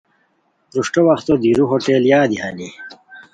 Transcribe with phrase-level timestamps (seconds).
[0.69, 2.69] پروشٹو وختو دیرو ہوٹل یادی ہانی